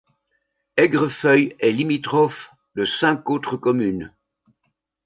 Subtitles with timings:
[0.77, 4.11] Aigrefeuille est limitrophe de cinq autres communes.